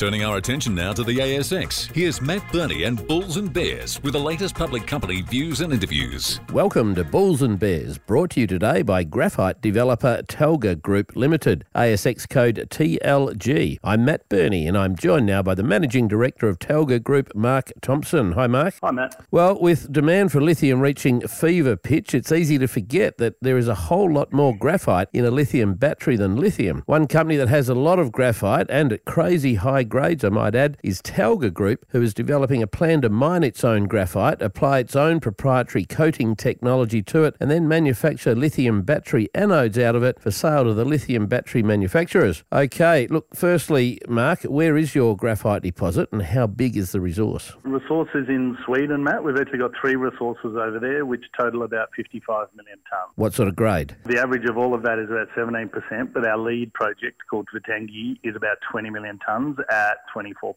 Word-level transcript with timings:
Turning 0.00 0.24
our 0.24 0.38
attention 0.38 0.74
now 0.74 0.94
to 0.94 1.04
the 1.04 1.18
ASX, 1.18 1.94
here's 1.94 2.22
Matt 2.22 2.42
Birney 2.50 2.84
and 2.84 3.06
Bulls 3.06 3.36
and 3.36 3.52
Bears 3.52 4.02
with 4.02 4.14
the 4.14 4.18
latest 4.18 4.54
public 4.54 4.86
company 4.86 5.20
views 5.20 5.60
and 5.60 5.74
interviews. 5.74 6.40
Welcome 6.54 6.94
to 6.94 7.04
Bulls 7.04 7.42
and 7.42 7.58
Bears, 7.58 7.98
brought 7.98 8.30
to 8.30 8.40
you 8.40 8.46
today 8.46 8.80
by 8.80 9.04
graphite 9.04 9.60
developer 9.60 10.22
Talga 10.26 10.80
Group 10.80 11.14
Limited, 11.16 11.66
ASX 11.74 12.26
code 12.26 12.66
TLG. 12.70 13.78
I'm 13.84 14.06
Matt 14.06 14.26
Birney 14.30 14.66
and 14.66 14.78
I'm 14.78 14.96
joined 14.96 15.26
now 15.26 15.42
by 15.42 15.54
the 15.54 15.62
Managing 15.62 16.08
Director 16.08 16.48
of 16.48 16.58
Talga 16.58 17.02
Group, 17.02 17.34
Mark 17.34 17.70
Thompson. 17.82 18.32
Hi, 18.32 18.46
Mark. 18.46 18.76
Hi, 18.82 18.92
Matt. 18.92 19.22
Well, 19.30 19.60
with 19.60 19.92
demand 19.92 20.32
for 20.32 20.40
lithium 20.40 20.80
reaching 20.80 21.28
fever 21.28 21.76
pitch, 21.76 22.14
it's 22.14 22.32
easy 22.32 22.56
to 22.56 22.68
forget 22.68 23.18
that 23.18 23.34
there 23.42 23.58
is 23.58 23.68
a 23.68 23.74
whole 23.74 24.10
lot 24.10 24.32
more 24.32 24.56
graphite 24.56 25.08
in 25.12 25.26
a 25.26 25.30
lithium 25.30 25.74
battery 25.74 26.16
than 26.16 26.36
lithium. 26.36 26.84
One 26.86 27.06
company 27.06 27.36
that 27.36 27.48
has 27.48 27.68
a 27.68 27.74
lot 27.74 27.98
of 27.98 28.12
graphite 28.12 28.68
and 28.70 28.94
at 28.94 29.04
crazy 29.04 29.56
high 29.56 29.89
grades, 29.90 30.24
I 30.24 30.30
might 30.30 30.54
add, 30.54 30.78
is 30.82 31.02
Talga 31.02 31.52
Group, 31.52 31.84
who 31.90 32.00
is 32.00 32.14
developing 32.14 32.62
a 32.62 32.66
plan 32.66 33.02
to 33.02 33.10
mine 33.10 33.42
its 33.42 33.62
own 33.62 33.84
graphite, 33.84 34.40
apply 34.40 34.78
its 34.78 34.96
own 34.96 35.20
proprietary 35.20 35.84
coating 35.84 36.34
technology 36.34 37.02
to 37.02 37.24
it, 37.24 37.36
and 37.40 37.50
then 37.50 37.68
manufacture 37.68 38.34
lithium 38.34 38.82
battery 38.82 39.28
anodes 39.34 39.82
out 39.82 39.96
of 39.96 40.02
it 40.02 40.18
for 40.18 40.30
sale 40.30 40.64
to 40.64 40.72
the 40.72 40.84
lithium 40.84 41.26
battery 41.26 41.62
manufacturers. 41.62 42.44
Okay, 42.52 43.06
look, 43.08 43.34
firstly, 43.34 44.00
Mark, 44.08 44.44
where 44.44 44.76
is 44.76 44.94
your 44.94 45.16
graphite 45.16 45.62
deposit 45.62 46.08
and 46.12 46.22
how 46.22 46.46
big 46.46 46.76
is 46.76 46.92
the 46.92 47.00
resource? 47.00 47.52
Resources 47.64 48.26
in 48.28 48.56
Sweden, 48.64 49.02
Matt. 49.02 49.24
We've 49.24 49.36
actually 49.36 49.58
got 49.58 49.72
three 49.80 49.96
resources 49.96 50.56
over 50.56 50.78
there, 50.80 51.04
which 51.04 51.24
total 51.38 51.64
about 51.64 51.88
55 51.96 52.46
million 52.54 52.78
tonnes. 52.78 53.10
What 53.16 53.34
sort 53.34 53.48
of 53.48 53.56
grade? 53.56 53.96
The 54.06 54.20
average 54.20 54.48
of 54.48 54.56
all 54.56 54.74
of 54.74 54.82
that 54.84 54.98
is 54.98 55.10
about 55.10 55.28
17%, 55.36 56.12
but 56.12 56.24
our 56.24 56.38
lead 56.38 56.72
project 56.72 57.22
called 57.28 57.48
Vittangi 57.52 58.18
is 58.22 58.36
about 58.36 58.58
20 58.70 58.90
million 58.90 59.18
tonnes 59.28 59.58
at 59.80 59.98
24%. 60.14 60.54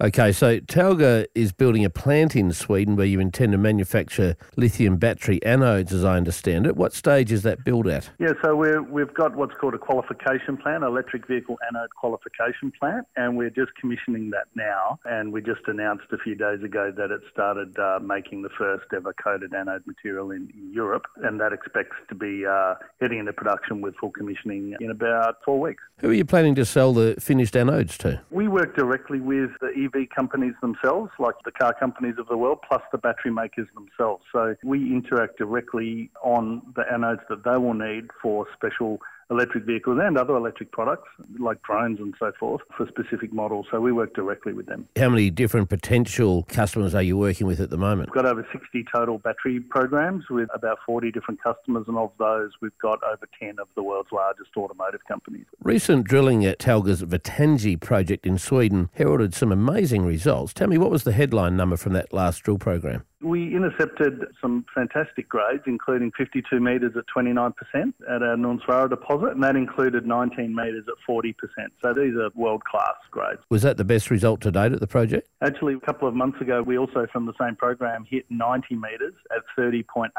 Okay, 0.00 0.32
so 0.32 0.60
Talga 0.60 1.26
is 1.34 1.52
building 1.52 1.84
a 1.84 1.90
plant 1.90 2.36
in 2.36 2.52
Sweden 2.52 2.96
where 2.96 3.06
you 3.06 3.20
intend 3.20 3.52
to 3.52 3.58
manufacture 3.58 4.36
lithium 4.56 4.96
battery 4.96 5.40
anodes, 5.40 5.92
as 5.92 6.04
I 6.04 6.16
understand 6.16 6.66
it. 6.66 6.76
What 6.76 6.92
stage 6.92 7.32
is 7.32 7.42
that 7.42 7.64
build 7.64 7.86
at? 7.86 8.10
Yeah, 8.18 8.32
so 8.42 8.54
we're, 8.54 8.82
we've 8.82 9.12
got 9.14 9.36
what's 9.36 9.54
called 9.54 9.74
a 9.74 9.78
qualification 9.78 10.56
plant, 10.56 10.84
electric 10.84 11.26
vehicle 11.26 11.58
anode 11.68 11.90
qualification 11.98 12.72
plant, 12.78 13.06
and 13.16 13.36
we're 13.36 13.50
just 13.50 13.74
commissioning 13.80 14.30
that 14.30 14.46
now. 14.54 14.98
And 15.04 15.32
we 15.32 15.40
just 15.40 15.62
announced 15.66 16.06
a 16.12 16.18
few 16.18 16.34
days 16.34 16.62
ago 16.62 16.92
that 16.96 17.10
it 17.10 17.20
started 17.32 17.78
uh, 17.78 17.98
making 18.02 18.42
the 18.42 18.50
first 18.58 18.84
ever 18.94 19.12
coated 19.14 19.54
anode 19.54 19.86
material 19.86 20.30
in, 20.30 20.52
Europe, 20.72 21.06
and 21.22 21.40
that 21.40 21.52
expects 21.52 21.96
to 22.08 22.14
be 22.14 22.44
uh, 22.44 22.74
heading 23.00 23.18
into 23.18 23.32
production 23.32 23.80
with 23.80 23.94
full 23.96 24.10
commissioning 24.10 24.74
in 24.80 24.90
about 24.90 25.36
four 25.44 25.58
weeks. 25.58 25.82
Who 25.98 26.10
are 26.10 26.14
you 26.14 26.24
planning 26.24 26.54
to 26.56 26.64
sell 26.64 26.92
the 26.92 27.14
finished 27.18 27.54
anodes 27.54 27.96
to? 27.98 28.20
We 28.30 28.48
work 28.66 28.76
directly 28.76 29.20
with 29.20 29.50
the 29.60 29.68
EV 29.68 30.08
companies 30.14 30.54
themselves, 30.60 31.10
like 31.18 31.34
the 31.44 31.52
car 31.52 31.74
companies 31.78 32.14
of 32.18 32.26
the 32.28 32.36
world, 32.36 32.58
plus 32.66 32.82
the 32.92 32.98
battery 32.98 33.30
makers 33.32 33.68
themselves. 33.74 34.24
So 34.32 34.56
we 34.64 34.92
interact 34.92 35.38
directly 35.38 36.10
on 36.22 36.62
the 36.74 36.82
anodes 36.92 37.26
that 37.28 37.44
they 37.44 37.56
will 37.56 37.74
need 37.74 38.10
for 38.22 38.46
special 38.54 38.98
electric 39.30 39.64
vehicles 39.64 39.98
and 40.00 40.16
other 40.16 40.36
electric 40.36 40.70
products 40.72 41.08
like 41.38 41.62
drones 41.62 41.98
and 41.98 42.14
so 42.18 42.32
forth 42.38 42.62
for 42.76 42.86
specific 42.86 43.32
models. 43.32 43.66
So 43.70 43.80
we 43.80 43.92
work 43.92 44.14
directly 44.14 44.52
with 44.52 44.66
them. 44.66 44.88
How 44.96 45.08
many 45.08 45.30
different 45.30 45.68
potential 45.68 46.44
customers 46.48 46.94
are 46.94 47.02
you 47.02 47.16
working 47.16 47.46
with 47.46 47.60
at 47.60 47.70
the 47.70 47.76
moment? 47.76 48.10
We've 48.10 48.22
got 48.22 48.30
over 48.30 48.46
60 48.52 48.84
total 48.94 49.18
battery 49.18 49.60
programs 49.60 50.24
with 50.30 50.48
about 50.54 50.78
40 50.86 51.10
different 51.10 51.42
customers, 51.42 51.84
and 51.88 51.96
of 51.96 52.12
those, 52.18 52.52
we've 52.60 52.78
got 52.80 53.02
over 53.02 53.28
10 53.40 53.56
of 53.58 53.68
the 53.74 53.82
world's 53.82 54.12
largest 54.12 54.50
automotive 54.56 55.00
companies. 55.08 55.46
Recent 55.62 56.04
drilling 56.06 56.44
at 56.44 56.58
Talga's 56.58 57.02
Vittangi 57.02 57.80
project 57.80 58.26
in 58.26 58.38
Sweden 58.38 58.90
heralded 58.94 59.34
some 59.34 59.52
amazing 59.52 60.04
results. 60.04 60.52
Tell 60.52 60.68
me, 60.68 60.78
what 60.78 60.90
was 60.90 61.04
the 61.04 61.12
headline 61.12 61.56
number 61.56 61.76
from 61.76 61.92
that 61.94 62.12
last 62.12 62.42
drill 62.42 62.58
program? 62.58 63.04
We 63.22 63.54
intercepted 63.54 64.26
some 64.40 64.66
fantastic 64.74 65.28
grades, 65.28 65.62
including 65.66 66.12
52 66.16 66.60
metres 66.60 66.92
at 66.96 67.04
29% 67.16 67.52
at 67.74 68.22
our 68.22 68.36
Nunasvaara 68.36 68.90
deposit, 68.90 69.30
and 69.30 69.42
that 69.42 69.56
included 69.56 70.06
19 70.06 70.54
metres 70.54 70.84
at 70.86 70.94
40%. 71.08 71.34
So 71.82 71.94
these 71.94 72.14
are 72.14 72.28
world 72.34 72.62
class 72.64 72.94
grades. 73.10 73.40
Was 73.48 73.62
that 73.62 73.78
the 73.78 73.84
best 73.84 74.10
result 74.10 74.40
to 74.42 74.50
date 74.50 74.72
at 74.72 74.80
the 74.80 74.86
project? 74.86 75.28
Actually, 75.42 75.74
a 75.74 75.80
couple 75.80 76.06
of 76.06 76.14
months 76.14 76.40
ago, 76.40 76.62
we 76.62 76.76
also, 76.76 77.06
from 77.12 77.24
the 77.26 77.32
same 77.40 77.56
program, 77.56 78.04
hit 78.08 78.26
90 78.30 78.74
metres 78.74 79.14
at 79.34 79.42
30.8% 79.58 80.10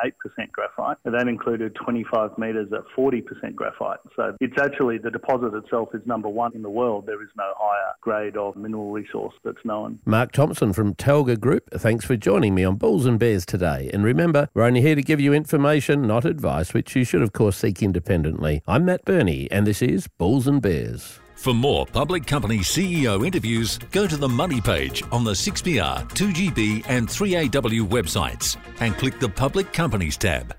graphite, 0.52 0.98
and 1.06 1.14
that 1.14 1.28
included 1.28 1.76
25 1.76 2.38
metres 2.38 2.72
at 2.74 2.82
40% 2.98 3.54
graphite. 3.56 4.00
So 4.16 4.36
it's 4.42 4.60
actually 4.60 4.98
the 4.98 5.12
deposit 5.12 5.54
itself 5.54 5.90
is 5.94 6.02
number 6.06 6.30
one 6.30 6.56
in 6.56 6.64
the 6.64 6.70
world. 6.70 7.06
There 7.06 7.22
is 7.22 7.30
no 7.38 7.54
higher 7.58 7.94
grade 8.02 8.38
of 8.38 8.56
mineral 8.56 8.92
resource 8.92 9.36
that's 9.44 9.64
known. 9.64 10.00
Mark 10.06 10.32
Thompson 10.32 10.74
from 10.74 10.96
Talga 10.96 11.40
Group, 11.40 11.70
thanks 11.72 12.06
for 12.06 12.16
joining 12.16 12.56
me 12.56 12.64
on 12.64 12.78
Bulls 12.88 13.06
and 13.06 13.20
Bears 13.20 13.46
today. 13.46 13.90
And 13.94 14.02
remember, 14.02 14.48
we're 14.54 14.64
only 14.64 14.80
here 14.80 14.96
to 14.96 15.02
give 15.02 15.20
you 15.20 15.34
information, 15.34 16.04
not 16.04 16.24
advice, 16.24 16.74
which 16.74 16.96
you 16.96 17.04
should, 17.04 17.22
of 17.22 17.34
course, 17.34 17.58
seek 17.58 17.84
independently. 17.84 18.64
I'm 18.66 18.86
Matt 18.86 19.04
Birney, 19.04 19.52
and 19.52 19.68
this 19.68 19.82
is 19.82 20.08
Bulls 20.08 20.48
and 20.48 20.62
Bears. 20.62 21.20
For 21.36 21.54
more 21.54 21.86
public 21.86 22.26
company 22.26 22.60
CEO 22.60 23.28
interviews, 23.28 23.78
go 23.92 24.08
to 24.08 24.16
the 24.16 24.30
Money 24.30 24.62
page 24.62 25.04
on 25.12 25.26
the 25.26 25.34
6PR, 25.34 26.08
2GB, 26.12 26.86
and 26.88 27.10
3AW 27.10 27.90
websites 27.90 28.56
and 28.80 28.96
click 28.96 29.20
the 29.20 29.28
Public 29.28 29.74
Companies 29.74 30.16
tab. 30.16 30.56